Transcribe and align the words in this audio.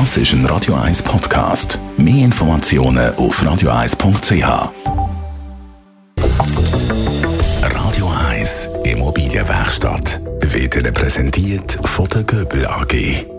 Das 0.00 0.16
ist 0.16 0.32
ein 0.32 0.44
Radio 0.46 0.74
1 0.74 1.04
Podcast. 1.04 1.78
Mehr 1.96 2.24
Informationen 2.24 3.14
auf 3.14 3.40
radio1.ch. 3.40 4.72
Radio 7.62 8.12
1 8.28 8.70
Immobilienwerkstatt 8.82 10.20
wird 10.40 10.74
Ihnen 10.74 10.92
präsentiert 10.92 11.78
von 11.84 12.08
der 12.08 12.24
Göbel 12.24 12.66
AG. 12.66 12.92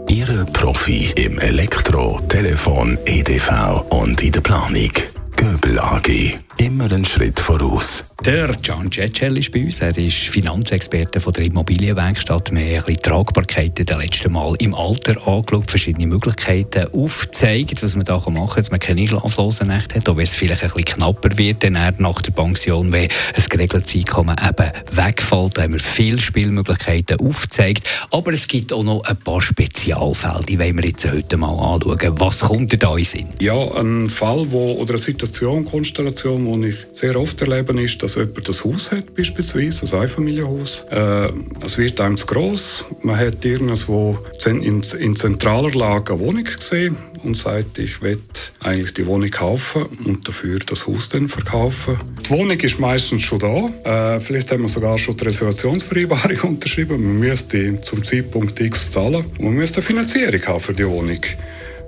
Ihre 0.07 0.45
Profi 0.45 1.11
im 1.17 1.39
Elektro, 1.39 2.21
Telefon, 2.29 2.97
EDV 3.05 3.83
und 3.89 4.23
in 4.23 4.31
der 4.31 4.39
Planung. 4.39 4.93
Göbel 5.35 5.77
AG. 5.77 6.39
Immer 6.55 6.85
einen 6.85 7.03
Schritt 7.03 7.37
voraus. 7.37 8.05
Der 8.25 8.47
Can 8.63 8.91
Cecel 8.91 9.37
ist 9.37 9.51
bei 9.51 9.65
uns. 9.65 9.81
Er 9.81 9.95
ist 9.95 10.17
Finanzexperte 10.17 11.19
von 11.19 11.31
der 11.31 11.45
Immobilienwerkstatt. 11.45 12.51
Wir 12.51 12.59
haben 12.59 12.69
ein 12.69 12.75
bisschen 12.77 13.01
Tragbarkeiten 13.03 13.85
das 13.85 14.01
letzte 14.01 14.29
Mal 14.29 14.55
im 14.57 14.73
Alter 14.73 15.27
angeschaut, 15.27 15.69
verschiedene 15.69 16.07
Möglichkeiten 16.07 16.91
aufgezeigt, 16.91 17.83
was 17.83 17.95
man 17.95 18.03
da 18.03 18.17
machen 18.17 18.33
kann, 18.33 18.55
dass 18.55 18.71
man 18.71 18.79
keine 18.79 19.07
schlaflosen 19.07 19.67
Nächte 19.67 19.97
hat, 19.97 20.09
auch 20.09 20.17
wenn 20.17 20.23
es 20.23 20.33
vielleicht 20.33 20.63
ein 20.63 20.69
bisschen 20.69 20.85
knapper 20.85 21.37
wird, 21.37 21.63
dann 21.63 21.73
nach 21.99 22.21
der 22.23 22.31
Pension, 22.31 22.91
wenn 22.91 23.03
ein 23.03 23.43
geregeltes 23.47 23.93
Einkommen 23.93 24.35
eben 24.43 24.71
wegfällt. 24.91 25.55
Da 25.55 25.61
haben 25.61 25.73
wir 25.73 25.79
viele 25.79 26.19
Spielmöglichkeiten 26.19 27.19
aufgezeigt. 27.19 27.87
Aber 28.09 28.33
es 28.33 28.47
gibt 28.47 28.73
auch 28.73 28.83
noch 28.83 29.03
ein 29.03 29.17
paar 29.17 29.39
Spezialfälle, 29.39 30.45
die 30.49 30.57
wollen 30.57 30.77
wir 30.77 30.85
jetzt 30.85 31.05
heute 31.05 31.37
mal 31.37 31.51
anschauen. 31.51 32.19
Was 32.19 32.39
kommt 32.39 32.81
da 32.81 32.97
in 32.97 33.05
Sinn? 33.05 33.29
Ja, 33.39 33.53
ein 33.75 34.09
Fall 34.09 34.47
wo, 34.49 34.71
oder 34.81 34.95
eine 34.95 34.97
Situation, 34.97 35.63
Konstellation, 35.63 36.59
die 36.59 36.69
ich 36.69 36.77
sehr 36.91 37.19
oft 37.19 37.39
erlebe, 37.39 37.79
ist, 37.79 38.01
dass 38.01 38.14
jemand 38.15 38.47
das 38.47 38.63
Haus 38.63 38.91
hat, 38.91 39.15
beispielsweise 39.15 39.95
ein 39.95 40.01
Einfamilienhaus. 40.03 40.85
Äh, 40.89 41.31
es 41.63 41.77
wird 41.77 41.99
einem 42.01 42.17
zu 42.17 42.25
gross. 42.25 42.85
Man 43.01 43.17
hat 43.17 43.43
irgendwo 43.45 44.17
in, 44.45 44.81
in 44.81 45.15
zentraler 45.15 45.71
Lage 45.71 46.13
eine 46.13 46.21
Wohnung 46.21 46.43
gesehen 46.43 46.97
und 47.23 47.35
sagt, 47.35 47.77
ich 47.79 48.01
will 48.01 48.21
eigentlich 48.59 48.93
die 48.93 49.05
Wohnung 49.05 49.29
kaufen 49.29 49.85
und 50.05 50.27
dafür 50.27 50.59
das 50.59 50.87
Haus 50.87 51.09
dann 51.09 51.27
verkaufen. 51.27 51.97
Die 52.25 52.29
Wohnung 52.29 52.59
ist 52.59 52.79
meistens 52.79 53.23
schon 53.23 53.39
da. 53.39 54.15
Äh, 54.15 54.19
vielleicht 54.19 54.51
haben 54.51 54.61
wir 54.61 54.69
sogar 54.69 54.97
schon 54.97 55.17
die 55.17 55.25
Reservationsvereinbarung 55.25 56.39
unterschrieben. 56.51 57.01
Man 57.01 57.19
müsste 57.19 57.81
zum 57.81 58.03
Zeitpunkt 58.03 58.59
X 58.59 58.91
zahlen 58.91 59.25
man 59.39 59.53
müsste 59.53 59.77
eine 59.77 59.85
Finanzierung 59.85 60.41
haben 60.45 60.59
für 60.59 60.73
die 60.73 60.87
Wohnung. 60.87 61.21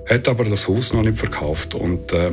Hat 0.08 0.28
aber 0.28 0.44
das 0.44 0.68
Haus 0.68 0.92
noch 0.92 1.02
nicht 1.02 1.18
verkauft 1.18 1.74
und 1.74 2.12
äh, 2.12 2.32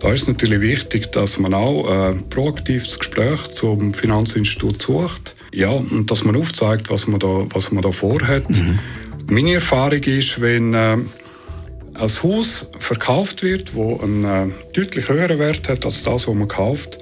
da 0.00 0.12
ist 0.12 0.22
es 0.22 0.28
natürlich 0.28 0.60
wichtig, 0.60 1.10
dass 1.12 1.38
man 1.38 1.54
auch 1.54 2.10
äh, 2.10 2.14
proaktiv 2.28 2.84
das 2.84 2.98
Gespräch 2.98 3.44
zum 3.48 3.94
Finanzinstitut 3.94 4.80
sucht. 4.80 5.34
Ja, 5.52 5.70
und 5.70 6.10
dass 6.10 6.24
man 6.24 6.36
aufzeigt, 6.36 6.90
was 6.90 7.06
man 7.06 7.18
da, 7.18 7.46
was 7.48 7.72
man 7.72 7.82
da 7.82 7.90
vorhat. 7.90 8.48
Mhm. 8.50 8.78
Meine 9.28 9.54
Erfahrung 9.54 10.02
ist, 10.02 10.40
wenn 10.40 10.74
äh, 10.74 10.96
ein 11.98 12.22
Haus 12.22 12.70
verkauft 12.78 13.42
wird, 13.42 13.74
wo 13.74 13.98
einen 13.98 14.24
äh, 14.24 14.52
deutlich 14.74 15.08
höheren 15.08 15.38
Wert 15.38 15.68
hat 15.68 15.86
als 15.86 16.02
das, 16.02 16.28
was 16.28 16.34
man 16.34 16.48
kauft, 16.48 16.98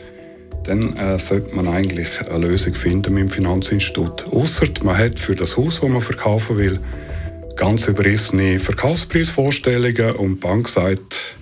dann 0.65 0.97
äh, 0.97 1.19
sollte 1.19 1.55
man 1.55 1.69
eigentlich 1.69 2.09
eine 2.31 2.47
Lösung 2.47 2.75
finden 2.75 3.15
mit 3.15 3.25
dem 3.25 3.29
Finanzinstitut. 3.29 4.25
Ausser 4.31 4.67
man 4.83 4.97
hat 4.97 5.19
für 5.19 5.35
das 5.35 5.57
Haus, 5.57 5.81
das 5.81 5.91
man 5.91 6.01
verkaufen 6.01 6.59
will, 6.59 6.81
ganz 7.57 7.87
überrissene 7.87 8.59
Verkaufspreisvorstellungen 8.59 10.13
und 10.17 10.35
die 10.37 10.41
Bank 10.41 10.69
sagt, 10.69 11.37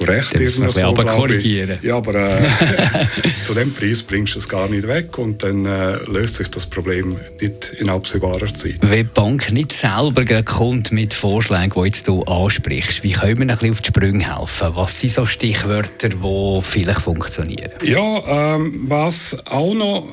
zu 0.00 0.10
Recht 0.10 0.40
irgendwas 0.40 0.74
so, 0.74 0.82
aber 0.82 1.04
korrigieren. 1.04 1.78
Ja, 1.82 1.96
aber 1.96 2.14
äh, 2.14 2.40
zu 3.44 3.52
dem 3.54 3.72
Preis 3.72 4.02
bringst 4.02 4.34
du 4.34 4.38
es 4.38 4.48
gar 4.48 4.68
nicht 4.68 4.88
weg 4.88 5.18
und 5.18 5.42
dann 5.42 5.66
äh, 5.66 5.96
löst 6.10 6.36
sich 6.36 6.48
das 6.48 6.64
Problem 6.66 7.16
nicht 7.40 7.74
in 7.78 7.90
absehbarer 7.90 8.52
Zeit. 8.54 8.78
Wenn 8.80 9.06
die 9.06 9.12
Bank 9.12 9.52
nicht 9.52 9.72
selber 9.72 10.24
kommt 10.42 10.92
mit 10.92 11.12
Vorschlägen, 11.14 11.72
die 11.74 11.80
jetzt 11.86 12.06
du 12.08 12.22
ansprichst, 12.22 13.02
wie 13.02 13.12
können 13.12 13.38
wir 13.38 13.42
ein 13.42 13.48
bisschen 13.48 13.72
auf 13.72 13.80
die 13.80 13.88
Sprünge 13.88 14.38
helfen? 14.38 14.68
Was 14.74 15.00
sind 15.00 15.12
so 15.12 15.26
Stichwörter, 15.26 16.08
die 16.08 16.60
vielleicht 16.62 17.02
funktionieren? 17.02 17.72
Ja, 17.82 18.54
ähm, 18.54 18.84
was 18.86 19.36
auch 19.46 19.74
noch 19.74 20.06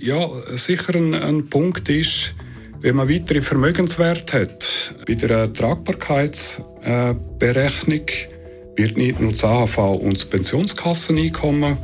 ja, 0.00 0.26
sicher 0.54 0.94
ein, 0.94 1.14
ein 1.14 1.48
Punkt 1.48 1.88
ist, 1.88 2.34
wenn 2.80 2.96
man 2.96 3.08
weitere 3.08 3.40
Vermögenswerte 3.40 4.40
hat, 4.40 4.94
bei 5.06 5.14
der 5.14 5.52
Tragbarkeitsberechnung, 5.52 8.00
äh, 8.00 8.33
wird 8.76 8.96
nicht 8.96 9.20
nur 9.20 9.32
das 9.32 9.44
AHV 9.44 9.78
und 9.78 10.14
das 10.14 10.24
Pensionskasseneinkommen 10.24 11.78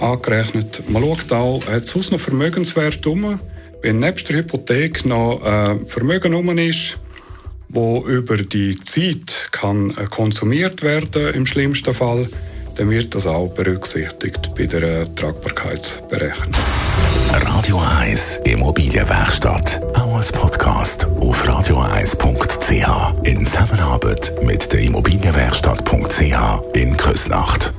angerechnet. 0.00 0.82
Man 0.88 1.02
schaut 1.02 1.32
auch, 1.32 1.66
hat 1.66 1.84
es 1.84 1.90
sonst 1.90 2.12
noch 2.12 2.20
Vermögenswert 2.20 3.06
um? 3.06 3.40
Wenn 3.82 3.98
nebst 3.98 4.28
der 4.28 4.36
Hypothek 4.36 5.04
noch 5.04 5.44
äh, 5.44 5.78
Vermögen 5.86 6.34
um 6.34 6.56
ist, 6.58 6.98
wo 7.68 8.00
über 8.06 8.36
die 8.36 8.78
Zeit 8.80 9.48
kann 9.52 9.90
äh, 9.90 10.04
konsumiert 10.04 10.82
werden 10.82 11.34
im 11.34 11.46
schlimmsten 11.46 11.92
Fall, 11.92 12.28
dann 12.76 12.90
wird 12.90 13.14
das 13.14 13.26
auch 13.26 13.48
berücksichtigt 13.48 14.54
bei 14.56 14.66
der 14.66 14.82
äh, 14.82 15.06
Tragbarkeitsberechnung. 15.14 16.52
Radio 17.32 17.80
1 18.00 18.38
Immobilienwerkstatt, 18.44 19.80
auch 19.94 20.16
als 20.16 20.32
Podcast 20.32 21.06
auf 21.20 21.44
radio1.ch 21.46 23.26
in 23.26 23.46
Zusammenarbeit 23.46 24.32
mit 24.42 24.72
Immobilienwerkstatt.ch 25.54 26.76
in 26.76 26.96
Küsnacht. 26.96 27.72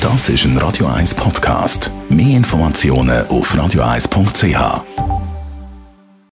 Das 0.00 0.28
ist 0.28 0.44
ein 0.44 0.58
Radio 0.58 0.86
1 0.86 1.14
Podcast. 1.14 1.92
Mehr 2.08 2.36
Informationen 2.36 3.26
auf 3.28 3.54
radio1.ch. 3.54 5.23